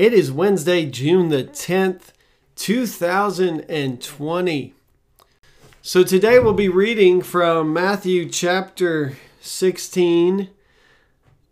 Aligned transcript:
It 0.00 0.14
is 0.14 0.32
Wednesday, 0.32 0.86
June 0.86 1.28
the 1.28 1.44
10th, 1.44 2.12
2020. 2.56 4.74
So 5.82 6.02
today 6.02 6.38
we'll 6.38 6.54
be 6.54 6.70
reading 6.70 7.20
from 7.20 7.74
Matthew 7.74 8.26
chapter 8.30 9.18
16 9.42 10.48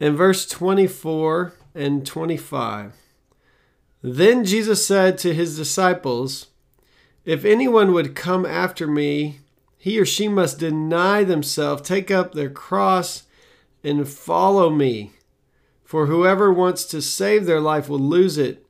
and 0.01 0.17
verse 0.17 0.49
24 0.49 1.53
and 1.75 2.07
25. 2.07 2.95
Then 4.01 4.47
Jesus 4.47 4.87
said 4.87 5.19
to 5.19 5.35
his 5.35 5.55
disciples, 5.55 6.47
If 7.27 7.45
anyone 7.45 7.93
would 7.93 8.17
come 8.17 8.47
after 8.47 8.87
me, 8.87 9.41
he 9.77 10.01
or 10.01 10.07
she 10.07 10.27
must 10.27 10.59
deny 10.59 11.23
themselves, 11.23 11.83
take 11.83 12.11
up 12.11 12.33
their 12.33 12.49
cross, 12.49 13.25
and 13.85 14.09
follow 14.09 14.71
me. 14.71 15.13
For 15.89 16.05
whoever 16.05 16.53
wants 16.53 16.85
to 16.89 17.01
save 17.01 17.47
their 17.47 17.63
life 17.63 17.89
will 17.89 17.99
lose 17.99 18.37
it, 18.37 18.63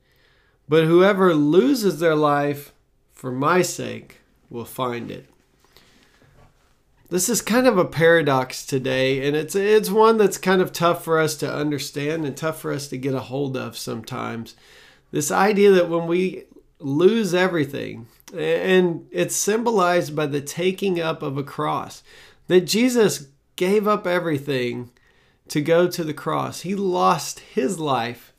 but 0.68 0.84
whoever 0.84 1.34
loses 1.34 1.98
their 1.98 2.14
life 2.14 2.72
for 3.12 3.32
my 3.32 3.60
sake 3.60 4.20
will 4.48 4.64
find 4.64 5.10
it. 5.10 5.28
This 7.10 7.28
is 7.28 7.42
kind 7.42 7.66
of 7.66 7.76
a 7.76 7.84
paradox 7.84 8.64
today, 8.64 9.26
and 9.26 9.34
it's 9.34 9.56
it's 9.56 9.90
one 9.90 10.16
that's 10.16 10.38
kind 10.38 10.62
of 10.62 10.72
tough 10.72 11.02
for 11.02 11.18
us 11.18 11.34
to 11.38 11.52
understand 11.52 12.24
and 12.24 12.36
tough 12.36 12.60
for 12.60 12.70
us 12.70 12.86
to 12.86 12.96
get 12.96 13.14
a 13.14 13.18
hold 13.18 13.56
of 13.56 13.76
sometimes. 13.76 14.54
This 15.10 15.32
idea 15.32 15.72
that 15.72 15.88
when 15.88 16.06
we 16.06 16.44
lose 16.78 17.34
everything, 17.34 18.06
and 18.32 19.08
it's 19.10 19.34
symbolized 19.34 20.14
by 20.14 20.26
the 20.26 20.40
taking 20.40 21.00
up 21.00 21.24
of 21.24 21.36
a 21.36 21.42
cross, 21.42 22.04
that 22.46 22.60
Jesus 22.60 23.26
gave 23.56 23.88
up 23.88 24.06
everything 24.06 24.92
to 25.48 25.60
go 25.60 25.88
to 25.88 26.04
the 26.04 26.14
cross. 26.14 26.62
He 26.62 26.74
lost 26.74 27.40
his 27.40 27.78
life 27.78 28.32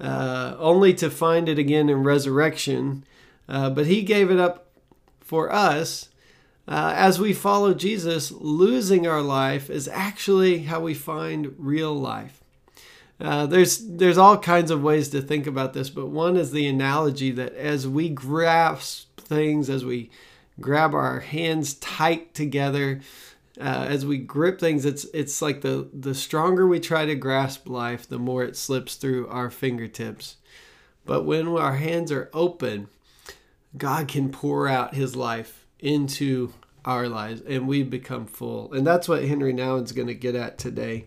uh, 0.00 0.56
only 0.58 0.94
to 0.94 1.10
find 1.10 1.48
it 1.48 1.58
again 1.58 1.88
in 1.88 2.02
resurrection, 2.02 3.04
uh, 3.48 3.70
but 3.70 3.86
he 3.86 4.02
gave 4.02 4.30
it 4.30 4.40
up 4.40 4.66
for 5.20 5.52
us. 5.52 6.08
Uh, 6.66 6.94
as 6.96 7.20
we 7.20 7.32
follow 7.32 7.74
Jesus, 7.74 8.32
losing 8.32 9.06
our 9.06 9.20
life 9.20 9.68
is 9.68 9.86
actually 9.88 10.60
how 10.60 10.80
we 10.80 10.94
find 10.94 11.54
real 11.58 11.94
life. 11.94 12.42
Uh, 13.20 13.46
there's 13.46 13.78
there's 13.86 14.18
all 14.18 14.38
kinds 14.38 14.70
of 14.70 14.82
ways 14.82 15.08
to 15.10 15.22
think 15.22 15.46
about 15.46 15.72
this, 15.72 15.88
but 15.88 16.06
one 16.06 16.36
is 16.36 16.50
the 16.50 16.66
analogy 16.66 17.30
that 17.30 17.54
as 17.54 17.86
we 17.86 18.08
grasp 18.08 19.20
things, 19.20 19.70
as 19.70 19.84
we 19.84 20.10
grab 20.60 20.94
our 20.94 21.20
hands 21.20 21.74
tight 21.74 22.34
together, 22.34 23.00
uh, 23.60 23.86
as 23.88 24.04
we 24.04 24.18
grip 24.18 24.58
things, 24.58 24.84
it's 24.84 25.04
it's 25.14 25.40
like 25.40 25.60
the 25.60 25.88
the 25.92 26.14
stronger 26.14 26.66
we 26.66 26.80
try 26.80 27.06
to 27.06 27.14
grasp 27.14 27.68
life, 27.68 28.08
the 28.08 28.18
more 28.18 28.42
it 28.42 28.56
slips 28.56 28.96
through 28.96 29.28
our 29.28 29.50
fingertips. 29.50 30.36
But 31.06 31.24
when 31.24 31.48
our 31.48 31.76
hands 31.76 32.10
are 32.10 32.30
open, 32.32 32.88
God 33.76 34.08
can 34.08 34.30
pour 34.30 34.66
out 34.66 34.94
His 34.94 35.14
life 35.14 35.66
into 35.78 36.52
our 36.84 37.08
lives, 37.08 37.42
and 37.46 37.68
we 37.68 37.82
become 37.82 38.26
full. 38.26 38.72
And 38.72 38.86
that's 38.86 39.08
what 39.08 39.24
Henri 39.24 39.52
Nouwen's 39.52 39.92
going 39.92 40.08
to 40.08 40.14
get 40.14 40.34
at 40.34 40.58
today. 40.58 41.06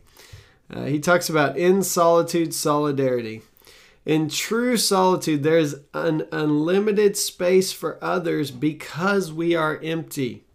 Uh, 0.69 0.85
he 0.85 0.99
talks 0.99 1.29
about 1.29 1.57
in 1.57 1.83
solitude 1.83 2.53
solidarity. 2.53 3.41
In 4.05 4.29
true 4.29 4.77
solitude, 4.77 5.43
there's 5.43 5.75
an 5.93 6.27
unlimited 6.31 7.17
space 7.17 7.73
for 7.73 8.01
others 8.01 8.51
because 8.51 9.33
we 9.33 9.53
are 9.53 9.79
empty. 9.83 10.45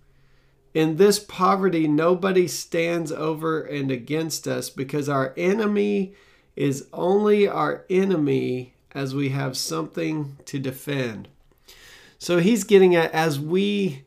In 0.75 0.97
this 0.97 1.19
poverty, 1.19 1.87
nobody 1.87 2.49
stands 2.49 3.13
over 3.13 3.63
and 3.63 3.91
against 3.91 4.49
us 4.49 4.71
because 4.71 5.09
our 5.09 5.35
enemy 5.37 6.15
is 6.57 6.87
only 6.93 7.47
our 7.47 7.85
enemy 7.91 8.75
as 8.95 9.15
we 9.15 9.31
have 9.31 9.57
something 9.57 10.39
to 10.47 10.59
defend. 10.59 11.29
So 12.19 12.39
he's 12.39 12.65
getting 12.65 12.95
at 12.95 13.13
as 13.13 13.39
we 13.39 14.05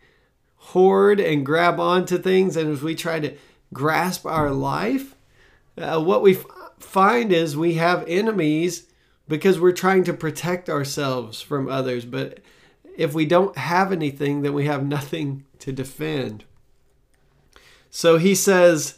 hoard 0.57 1.19
and 1.19 1.45
grab 1.45 1.79
onto 1.79 2.17
things 2.17 2.57
and 2.57 2.71
as 2.71 2.81
we 2.81 2.95
try 2.95 3.19
to 3.19 3.35
grasp 3.73 4.25
our 4.25 4.51
life, 4.51 5.15
uh, 5.77 6.01
what 6.01 6.21
we 6.21 6.37
f- 6.37 6.45
find 6.79 7.31
is 7.31 7.55
we 7.55 7.75
have 7.75 8.05
enemies 8.07 8.87
because 9.27 9.59
we're 9.59 9.71
trying 9.71 10.03
to 10.05 10.13
protect 10.13 10.69
ourselves 10.69 11.41
from 11.41 11.67
others. 11.67 12.05
But 12.05 12.39
if 12.97 13.13
we 13.13 13.25
don't 13.25 13.57
have 13.57 13.91
anything, 13.91 14.41
then 14.41 14.53
we 14.53 14.65
have 14.65 14.85
nothing 14.85 15.45
to 15.59 15.71
defend. 15.71 16.45
So 17.95 18.17
he 18.17 18.35
says, 18.35 18.95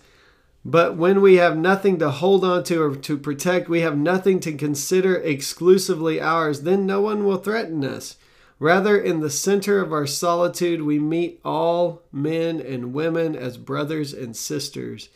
But 0.65 0.97
when 0.97 1.21
we 1.21 1.35
have 1.35 1.55
nothing 1.55 1.99
to 1.99 2.09
hold 2.09 2.43
on 2.43 2.63
to 2.63 2.81
or 2.81 2.95
to 2.95 3.15
protect, 3.15 3.69
we 3.69 3.81
have 3.81 3.95
nothing 3.95 4.39
to 4.39 4.51
consider 4.53 5.17
exclusively 5.17 6.19
ours, 6.19 6.61
then 6.61 6.87
no 6.87 6.99
one 7.01 7.23
will 7.23 7.37
threaten 7.37 7.85
us. 7.85 8.15
Rather, 8.57 8.97
in 8.97 9.19
the 9.19 9.29
center 9.29 9.79
of 9.81 9.93
our 9.93 10.07
solitude, 10.07 10.81
we 10.81 10.97
meet 10.97 11.39
all 11.45 12.01
men 12.11 12.59
and 12.59 12.91
women 12.91 13.35
as 13.35 13.57
brothers 13.57 14.13
and 14.13 14.35
sisters. 14.35 15.09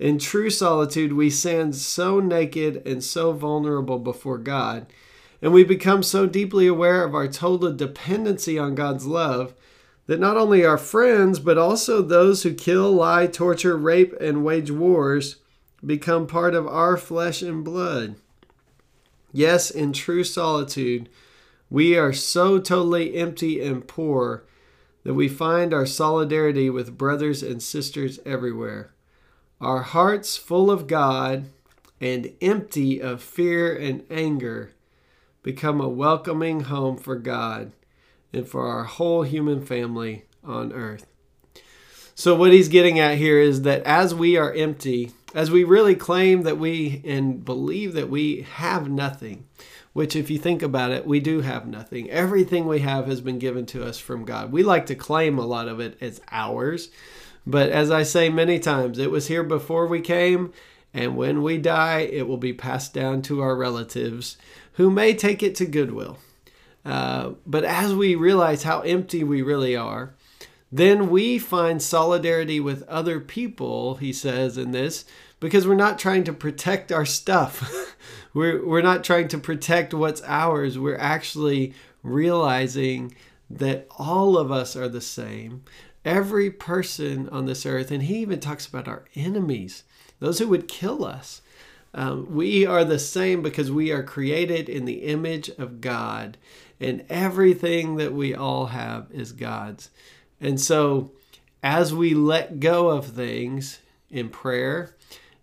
In 0.00 0.18
true 0.18 0.50
solitude, 0.50 1.12
we 1.12 1.30
stand 1.30 1.76
so 1.76 2.18
naked 2.18 2.82
and 2.84 3.04
so 3.04 3.30
vulnerable 3.30 4.00
before 4.00 4.38
God, 4.38 4.92
and 5.40 5.52
we 5.52 5.62
become 5.62 6.02
so 6.02 6.26
deeply 6.26 6.66
aware 6.66 7.04
of 7.04 7.14
our 7.14 7.28
total 7.28 7.72
dependency 7.72 8.58
on 8.58 8.74
God's 8.74 9.06
love 9.06 9.54
that 10.08 10.18
not 10.18 10.38
only 10.38 10.64
our 10.64 10.78
friends, 10.78 11.38
but 11.38 11.58
also 11.58 12.00
those 12.00 12.42
who 12.42 12.54
kill, 12.54 12.90
lie, 12.92 13.26
torture, 13.26 13.76
rape, 13.76 14.14
and 14.18 14.42
wage 14.42 14.70
wars 14.70 15.36
become 15.84 16.26
part 16.26 16.54
of 16.54 16.66
our 16.66 16.96
flesh 16.96 17.42
and 17.42 17.62
blood. 17.62 18.16
Yes, 19.32 19.70
in 19.70 19.92
true 19.92 20.24
solitude, 20.24 21.10
we 21.68 21.96
are 21.96 22.14
so 22.14 22.58
totally 22.58 23.16
empty 23.16 23.60
and 23.60 23.86
poor 23.86 24.44
that 25.04 25.12
we 25.12 25.28
find 25.28 25.74
our 25.74 25.84
solidarity 25.84 26.70
with 26.70 26.96
brothers 26.96 27.42
and 27.42 27.62
sisters 27.62 28.18
everywhere. 28.24 28.90
Our 29.60 29.82
hearts 29.82 30.38
full 30.38 30.70
of 30.70 30.86
God 30.86 31.50
and 32.00 32.32
empty 32.40 32.98
of 32.98 33.22
fear 33.22 33.76
and 33.76 34.04
anger 34.10 34.72
become 35.42 35.82
a 35.82 35.88
welcoming 35.88 36.60
home 36.60 36.96
for 36.96 37.16
God 37.16 37.72
and 38.32 38.46
for 38.46 38.66
our 38.66 38.84
whole 38.84 39.22
human 39.22 39.64
family 39.64 40.24
on 40.44 40.72
earth. 40.72 41.06
So, 42.14 42.34
what 42.34 42.52
he's 42.52 42.68
getting 42.68 42.98
at 42.98 43.18
here 43.18 43.38
is 43.40 43.62
that 43.62 43.82
as 43.84 44.14
we 44.14 44.36
are 44.36 44.52
empty, 44.52 45.12
as 45.34 45.50
we 45.50 45.62
really 45.62 45.94
claim 45.94 46.42
that 46.42 46.58
we 46.58 47.00
and 47.04 47.44
believe 47.44 47.94
that 47.94 48.10
we 48.10 48.42
have 48.42 48.88
nothing, 48.88 49.46
which, 49.92 50.16
if 50.16 50.28
you 50.28 50.38
think 50.38 50.62
about 50.62 50.90
it, 50.90 51.06
we 51.06 51.20
do 51.20 51.42
have 51.42 51.66
nothing. 51.66 52.10
Everything 52.10 52.66
we 52.66 52.80
have 52.80 53.06
has 53.06 53.20
been 53.20 53.38
given 53.38 53.66
to 53.66 53.84
us 53.84 53.98
from 53.98 54.24
God. 54.24 54.50
We 54.50 54.62
like 54.62 54.86
to 54.86 54.94
claim 54.94 55.38
a 55.38 55.46
lot 55.46 55.68
of 55.68 55.80
it 55.80 55.96
as 56.00 56.20
ours, 56.30 56.90
but 57.46 57.70
as 57.70 57.90
I 57.90 58.02
say 58.02 58.28
many 58.28 58.58
times, 58.58 58.98
it 58.98 59.10
was 59.10 59.28
here 59.28 59.44
before 59.44 59.86
we 59.86 60.00
came, 60.00 60.52
and 60.92 61.16
when 61.16 61.42
we 61.42 61.56
die, 61.58 62.00
it 62.00 62.26
will 62.26 62.36
be 62.36 62.52
passed 62.52 62.92
down 62.92 63.22
to 63.22 63.40
our 63.40 63.56
relatives 63.56 64.36
who 64.72 64.90
may 64.90 65.14
take 65.14 65.42
it 65.42 65.54
to 65.56 65.66
Goodwill. 65.66 66.18
Uh, 66.84 67.32
but 67.46 67.64
as 67.64 67.94
we 67.94 68.14
realize 68.14 68.62
how 68.62 68.80
empty 68.80 69.22
we 69.24 69.42
really 69.42 69.76
are, 69.76 70.14
then 70.70 71.08
we 71.10 71.38
find 71.38 71.82
solidarity 71.82 72.60
with 72.60 72.86
other 72.88 73.20
people, 73.20 73.96
he 73.96 74.12
says 74.12 74.58
in 74.58 74.72
this, 74.72 75.04
because 75.40 75.66
we're 75.66 75.74
not 75.74 75.98
trying 75.98 76.24
to 76.24 76.32
protect 76.32 76.92
our 76.92 77.06
stuff. 77.06 77.96
we're, 78.34 78.64
we're 78.64 78.82
not 78.82 79.04
trying 79.04 79.28
to 79.28 79.38
protect 79.38 79.94
what's 79.94 80.22
ours. 80.24 80.78
We're 80.78 80.98
actually 80.98 81.74
realizing 82.02 83.14
that 83.48 83.86
all 83.98 84.36
of 84.36 84.52
us 84.52 84.76
are 84.76 84.88
the 84.88 85.00
same. 85.00 85.64
Every 86.04 86.50
person 86.50 87.28
on 87.30 87.46
this 87.46 87.64
earth, 87.64 87.90
and 87.90 88.02
he 88.02 88.18
even 88.18 88.40
talks 88.40 88.66
about 88.66 88.88
our 88.88 89.04
enemies, 89.14 89.84
those 90.20 90.38
who 90.38 90.48
would 90.48 90.68
kill 90.68 91.04
us. 91.04 91.40
Um, 91.94 92.26
we 92.30 92.66
are 92.66 92.84
the 92.84 92.98
same 92.98 93.42
because 93.42 93.70
we 93.70 93.90
are 93.90 94.02
created 94.02 94.68
in 94.68 94.84
the 94.84 95.04
image 95.04 95.48
of 95.50 95.80
God 95.80 96.36
and 96.80 97.04
everything 97.08 97.96
that 97.96 98.12
we 98.12 98.34
all 98.34 98.66
have 98.66 99.08
is 99.10 99.32
God's. 99.32 99.90
And 100.40 100.60
so, 100.60 101.10
as 101.62 101.92
we 101.92 102.14
let 102.14 102.60
go 102.60 102.88
of 102.90 103.06
things 103.06 103.80
in 104.10 104.28
prayer 104.28 104.94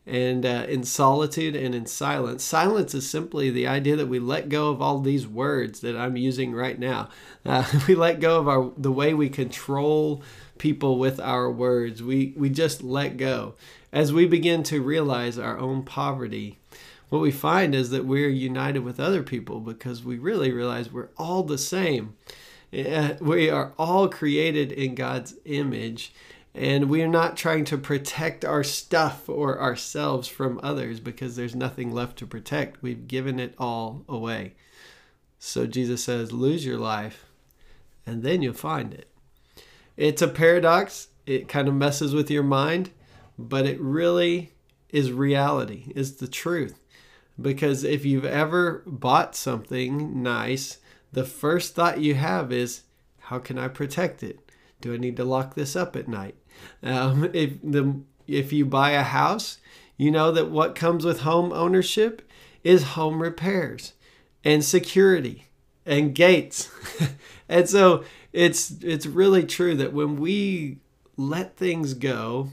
and 0.07 0.45
uh, 0.45 0.65
in 0.67 0.83
solitude 0.83 1.55
and 1.55 1.73
in 1.73 1.85
silence. 1.85 2.43
Silence 2.43 2.93
is 2.93 3.09
simply 3.09 3.49
the 3.49 3.67
idea 3.67 3.95
that 3.95 4.07
we 4.07 4.19
let 4.19 4.49
go 4.49 4.69
of 4.69 4.81
all 4.81 4.99
these 4.99 5.27
words 5.27 5.79
that 5.79 5.97
I'm 5.97 6.17
using 6.17 6.53
right 6.53 6.79
now. 6.79 7.09
Uh, 7.47 7.63
we 7.87 7.93
let 7.93 8.19
go 8.19 8.39
of 8.39 8.47
our 8.47 8.71
the 8.75 8.91
way 8.91 9.13
we 9.13 9.29
control 9.29 10.23
people 10.57 10.97
with 10.97 11.19
our 11.19 11.51
words. 11.51 12.01
We 12.01 12.33
we 12.35 12.49
just 12.49 12.81
let 12.81 13.17
go 13.17 13.53
as 13.93 14.11
we 14.11 14.25
begin 14.25 14.63
to 14.63 14.81
realize 14.81 15.37
our 15.37 15.59
own 15.59 15.83
poverty. 15.83 16.57
What 17.15 17.21
we 17.21 17.31
find 17.31 17.73
is 17.73 17.91
that 17.91 18.03
we're 18.03 18.27
united 18.27 18.79
with 18.79 19.00
other 19.00 19.23
people 19.23 19.62
because 19.62 20.03
we 20.03 20.17
really 20.17 20.51
realize 20.51 20.91
we're 20.91 21.12
all 21.15 21.44
the 21.44 21.57
same. 21.57 22.17
Uh, 22.77 23.13
we 23.21 23.50
are 23.50 23.71
all 23.79 24.09
created 24.09 24.73
in 24.73 24.95
God's 24.95 25.35
image 25.45 26.13
and 26.53 26.89
we 26.89 27.01
are 27.01 27.07
not 27.07 27.38
trying 27.38 27.63
to 27.65 27.77
protect 27.77 28.44
our 28.44 28.65
stuff 28.65 29.29
or 29.29 29.62
ourselves 29.62 30.27
from 30.27 30.59
others 30.62 31.00
because 31.00 31.38
there's 31.38 31.56
nothing 31.56 31.94
left 31.94 32.17
to 32.17 32.27
protect. 32.27 32.83
We've 32.83 33.07
given 33.07 33.39
it 33.39 33.56
all 33.57 34.03
away. 34.09 34.56
So 35.39 35.65
Jesus 35.65 36.03
says, 36.03 36.33
lose 36.33 36.65
your 36.65 36.77
life 36.77 37.27
and 38.06 38.23
then 38.23 38.41
you'll 38.41 38.56
find 38.56 38.94
it. 38.94 39.07
It's 39.95 40.21
a 40.21 40.27
paradox. 40.27 41.07
It 41.25 41.47
kind 41.47 41.69
of 41.69 41.75
messes 41.75 42.13
with 42.13 42.29
your 42.29 42.44
mind, 42.44 42.89
but 43.39 43.65
it 43.65 43.79
really 43.79 44.51
is 44.89 45.13
reality, 45.13 45.94
is 45.95 46.18
the 46.18 46.27
truth. 46.27 46.81
Because 47.39 47.83
if 47.83 48.05
you've 48.05 48.25
ever 48.25 48.83
bought 48.85 49.35
something 49.35 50.21
nice, 50.23 50.77
the 51.11 51.25
first 51.25 51.75
thought 51.75 51.99
you 51.99 52.15
have 52.15 52.51
is, 52.51 52.83
how 53.19 53.39
can 53.39 53.57
I 53.57 53.67
protect 53.67 54.23
it? 54.23 54.39
Do 54.81 54.93
I 54.93 54.97
need 54.97 55.17
to 55.17 55.23
lock 55.23 55.55
this 55.55 55.75
up 55.75 55.95
at 55.95 56.07
night? 56.07 56.35
Um, 56.83 57.23
if 57.33 57.61
the 57.61 58.01
if 58.27 58.51
you 58.51 58.65
buy 58.65 58.91
a 58.91 59.03
house, 59.03 59.59
you 59.97 60.11
know 60.11 60.31
that 60.31 60.49
what 60.49 60.75
comes 60.75 61.05
with 61.05 61.21
home 61.21 61.51
ownership 61.53 62.21
is 62.63 62.83
home 62.83 63.21
repairs 63.21 63.93
and 64.43 64.63
security 64.63 65.45
and 65.85 66.15
gates. 66.15 66.69
and 67.49 67.69
so 67.69 68.03
it's 68.33 68.71
it's 68.81 69.05
really 69.05 69.43
true 69.43 69.75
that 69.75 69.93
when 69.93 70.17
we 70.17 70.79
let 71.17 71.55
things 71.55 71.93
go 71.93 72.49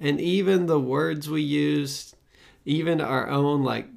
and 0.00 0.20
even 0.20 0.66
the 0.66 0.80
words 0.80 1.28
we 1.28 1.42
use, 1.42 2.14
even 2.64 3.00
our 3.00 3.28
own 3.28 3.62
like 3.62 3.88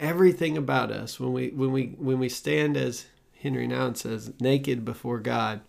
everything 0.00 0.56
about 0.56 0.90
us 0.90 1.18
when 1.20 1.32
we 1.32 1.48
when 1.48 1.72
we 1.72 1.94
when 1.98 2.18
we 2.18 2.28
stand 2.28 2.76
as 2.76 3.06
Henri 3.42 3.68
Nouwen 3.68 3.96
says 3.96 4.32
naked 4.40 4.84
before 4.84 5.18
God 5.20 5.60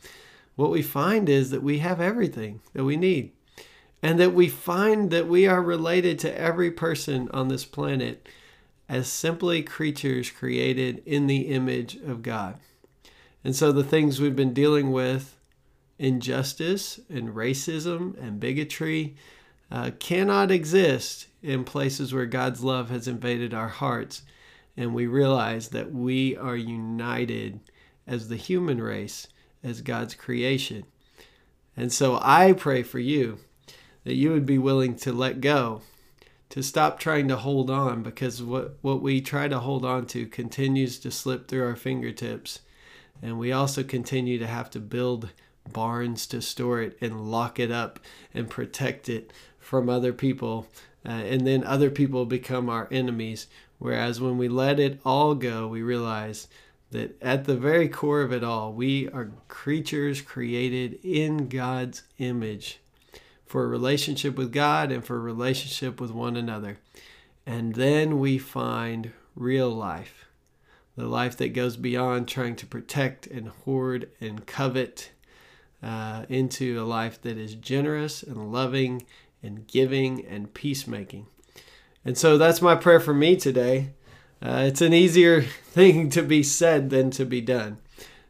what 0.55 0.71
we 0.71 0.81
find 0.81 1.27
is 1.27 1.49
that 1.51 1.63
we 1.63 1.79
have 1.79 1.99
everything 1.99 2.61
that 2.73 2.85
we 2.85 2.95
need. 2.95 3.31
And 4.01 4.19
that 4.19 4.33
we 4.33 4.47
find 4.49 5.09
that 5.11 5.27
we 5.27 5.47
are 5.47 5.61
related 5.61 6.19
to 6.19 6.39
every 6.39 6.71
person 6.71 7.29
on 7.33 7.47
this 7.47 7.65
planet 7.65 8.27
as 8.87 9.07
simply 9.07 9.63
creatures 9.63 10.29
created 10.29 11.01
in 11.05 11.27
the 11.27 11.47
image 11.47 11.95
of 11.95 12.21
God. 12.21 12.59
And 13.43 13.55
so 13.55 13.71
the 13.71 13.83
things 13.83 14.21
we've 14.21 14.35
been 14.35 14.53
dealing 14.53 14.91
with, 14.91 15.37
injustice 15.97 16.99
and 17.09 17.29
racism 17.29 18.21
and 18.21 18.39
bigotry, 18.39 19.15
uh, 19.71 19.91
cannot 19.99 20.51
exist 20.51 21.27
in 21.45 21.63
places 21.63 22.13
where 22.13 22.25
God's 22.25 22.63
love 22.63 22.89
has 22.89 23.07
invaded 23.07 23.53
our 23.53 23.69
hearts. 23.69 24.23
And 24.75 24.93
we 24.93 25.07
realize 25.07 25.69
that 25.69 25.91
we 25.93 26.35
are 26.35 26.55
united 26.57 27.59
as 28.07 28.27
the 28.27 28.35
human 28.35 28.81
race 28.81 29.27
as 29.63 29.81
God's 29.81 30.15
creation. 30.15 30.85
And 31.77 31.91
so 31.91 32.19
I 32.21 32.53
pray 32.53 32.83
for 32.83 32.99
you 32.99 33.39
that 34.03 34.15
you 34.15 34.31
would 34.31 34.45
be 34.45 34.57
willing 34.57 34.95
to 34.97 35.11
let 35.11 35.41
go, 35.41 35.81
to 36.49 36.61
stop 36.61 36.99
trying 36.99 37.27
to 37.27 37.37
hold 37.37 37.69
on, 37.69 38.03
because 38.03 38.41
what, 38.41 38.77
what 38.81 39.01
we 39.01 39.21
try 39.21 39.47
to 39.47 39.59
hold 39.59 39.83
on 39.85 40.05
to 40.07 40.27
continues 40.27 40.99
to 40.99 41.11
slip 41.11 41.47
through 41.47 41.65
our 41.65 41.75
fingertips. 41.75 42.59
And 43.21 43.39
we 43.39 43.51
also 43.51 43.83
continue 43.83 44.37
to 44.39 44.47
have 44.47 44.69
to 44.71 44.79
build 44.79 45.31
barns 45.71 46.27
to 46.27 46.41
store 46.41 46.81
it 46.81 46.97
and 47.01 47.31
lock 47.31 47.59
it 47.59 47.71
up 47.71 47.99
and 48.33 48.49
protect 48.49 49.09
it 49.09 49.33
from 49.57 49.89
other 49.89 50.13
people. 50.13 50.67
Uh, 51.05 51.11
and 51.11 51.45
then 51.45 51.63
other 51.63 51.89
people 51.89 52.25
become 52.25 52.69
our 52.69 52.87
enemies. 52.91 53.47
Whereas 53.77 54.19
when 54.19 54.37
we 54.37 54.47
let 54.47 54.79
it 54.79 54.99
all 55.05 55.35
go, 55.35 55.67
we 55.67 55.81
realize 55.81 56.47
that 56.91 57.21
at 57.21 57.45
the 57.45 57.55
very 57.55 57.87
core 57.89 58.21
of 58.21 58.31
it 58.31 58.43
all, 58.43 58.73
we 58.73 59.09
are 59.09 59.31
creatures 59.47 60.21
created 60.21 60.99
in 61.03 61.49
God's 61.49 62.03
image 62.17 62.79
for 63.45 63.63
a 63.63 63.67
relationship 63.67 64.35
with 64.37 64.51
God 64.51 64.91
and 64.91 65.03
for 65.03 65.15
a 65.17 65.19
relationship 65.19 66.01
with 66.01 66.11
one 66.11 66.35
another. 66.35 66.77
And 67.45 67.75
then 67.75 68.19
we 68.19 68.37
find 68.37 69.11
real 69.35 69.69
life, 69.69 70.25
the 70.95 71.07
life 71.07 71.37
that 71.37 71.49
goes 71.49 71.77
beyond 71.77 72.27
trying 72.27 72.55
to 72.55 72.65
protect 72.65 73.27
and 73.27 73.49
hoard 73.49 74.09
and 74.19 74.45
covet 74.45 75.11
uh, 75.83 76.25
into 76.29 76.81
a 76.81 76.85
life 76.85 77.21
that 77.21 77.37
is 77.37 77.55
generous 77.55 78.23
and 78.23 78.51
loving 78.51 79.05
and 79.45 79.67
giving 79.67 80.25
and 80.25 80.53
peacemaking. 80.53 81.27
And 82.03 82.17
so 82.17 82.37
that's 82.37 82.61
my 82.61 82.75
prayer 82.75 82.99
for 82.99 83.13
me 83.13 83.35
today 83.35 83.91
uh, 84.41 84.63
it's 84.67 84.81
an 84.81 84.93
easier 84.93 85.41
thing 85.65 86.09
to 86.11 86.21
be 86.21 86.43
said 86.43 86.89
than 86.89 87.11
to 87.11 87.25
be 87.25 87.41
done. 87.41 87.77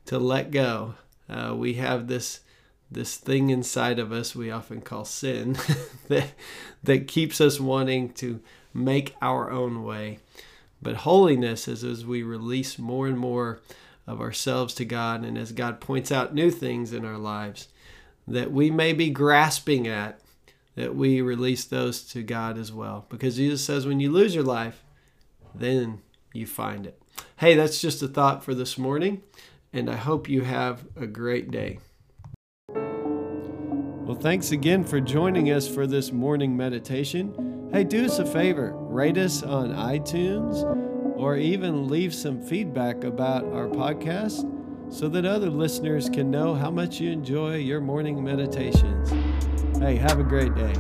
To 0.06 0.20
let 0.20 0.52
go. 0.52 0.96
Uh, 1.30 1.56
we 1.56 1.76
have 1.76 2.08
this 2.08 2.42
this 2.92 3.18
thing 3.18 3.50
inside 3.50 3.98
of 3.98 4.12
us 4.12 4.36
we 4.36 4.52
often 4.52 4.80
call 4.80 5.04
sin 5.04 5.58
that 6.08 6.34
that 6.84 7.08
keeps 7.08 7.42
us 7.42 7.60
wanting 7.60 8.14
to 8.14 8.40
make 8.74 9.16
our 9.22 9.50
own 9.50 9.84
way. 9.84 10.20
But 10.82 10.98
holiness 10.98 11.68
is 11.68 11.84
as 11.84 12.06
we 12.06 12.22
release 12.22 12.78
more 12.78 13.08
and 13.08 13.18
more 13.18 13.60
of 14.06 14.22
ourselves 14.22 14.76
to 14.76 14.86
God, 14.86 15.24
and 15.26 15.36
as 15.36 15.52
God 15.52 15.82
points 15.82 16.12
out 16.12 16.36
new 16.36 16.52
things 16.52 16.94
in 16.94 17.04
our 17.04 17.18
lives 17.18 17.68
that 18.28 18.52
we 18.52 18.70
may 18.70 18.94
be 18.94 19.10
grasping 19.10 19.88
at, 19.88 20.20
that 20.76 20.96
we 20.96 21.22
release 21.22 21.64
those 21.64 22.04
to 22.04 22.22
God 22.24 22.58
as 22.58 22.72
well. 22.72 23.06
Because 23.10 23.38
Jesus 23.38 23.64
says, 23.64 23.86
when 23.86 24.00
you 24.00 24.12
lose 24.12 24.36
your 24.36 24.44
life, 24.44 24.84
then 25.54 26.02
you 26.34 26.46
find 26.46 26.86
it. 26.86 27.02
Hey, 27.38 27.56
that's 27.56 27.82
just 27.82 28.02
a 28.02 28.08
thought 28.08 28.44
for 28.44 28.54
this 28.54 28.78
morning, 28.78 29.24
and 29.72 29.90
I 29.90 29.96
hope 29.96 30.30
you 30.30 30.42
have 30.42 30.86
a 30.96 31.08
great 31.08 31.50
day. 31.50 31.80
Well, 32.70 34.18
thanks 34.20 34.52
again 34.52 34.84
for 34.84 35.00
joining 35.00 35.52
us 35.52 35.68
for 35.68 35.88
this 35.88 36.12
morning 36.12 36.56
meditation. 36.56 37.70
Hey, 37.72 37.84
do 37.84 38.06
us 38.06 38.20
a 38.20 38.26
favor 38.26 38.74
rate 38.96 39.18
us 39.18 39.44
on 39.44 39.74
iTunes 39.74 40.64
or 41.18 41.36
even 41.36 41.90
leave 41.90 42.14
some 42.14 42.42
feedback 42.42 43.04
about 43.04 43.44
our 43.46 43.68
podcast 43.68 44.50
so 44.94 45.10
that 45.10 45.26
other 45.26 45.50
listeners 45.50 46.10
can 46.10 46.32
know 46.32 46.54
how 46.54 46.72
much 46.72 47.02
you 47.02 47.12
enjoy 47.12 47.56
your 47.56 47.82
morning 47.82 48.24
meditations. 48.24 49.12
Hey, 49.80 49.98
have 49.98 50.20
a 50.20 50.24
great 50.24 50.56
day. 50.56 50.74